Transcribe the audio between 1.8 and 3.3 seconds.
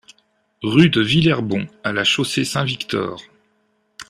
à La Chaussée-Saint-Victor